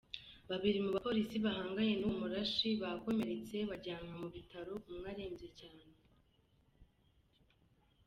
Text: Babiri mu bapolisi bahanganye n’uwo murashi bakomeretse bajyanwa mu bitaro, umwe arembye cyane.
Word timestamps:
Babiri 0.49 0.77
mu 0.83 0.89
bapolisi 0.95 1.35
bahanganye 1.45 1.93
n’uwo 1.97 2.15
murashi 2.21 2.69
bakomeretse 2.81 3.55
bajyanwa 3.69 4.13
mu 4.21 4.27
bitaro, 4.35 4.73
umwe 4.89 5.07
arembye 5.13 5.49
cyane. 5.59 5.93